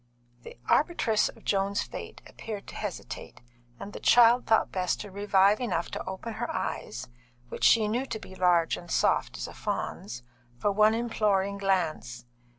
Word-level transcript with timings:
The 0.41 0.57
arbitress 0.67 1.29
of 1.29 1.45
Joan's 1.45 1.83
fate 1.83 2.23
appeared 2.25 2.65
to 2.69 2.75
hesitate, 2.75 3.39
and 3.79 3.93
the 3.93 3.99
child 3.99 4.47
thought 4.47 4.71
best 4.71 4.99
to 5.01 5.11
revive 5.11 5.59
enough 5.59 5.91
to 5.91 6.03
open 6.05 6.33
her 6.33 6.49
eyes 6.51 7.07
(which 7.49 7.63
she 7.63 7.87
knew 7.87 8.07
to 8.07 8.17
be 8.17 8.33
large 8.33 8.77
and 8.77 8.89
soft 8.89 9.37
as 9.37 9.47
a 9.47 9.53
fawn's) 9.53 10.23
for 10.57 10.71
one 10.71 10.95
imploring 10.95 11.59
glance. 11.59 12.25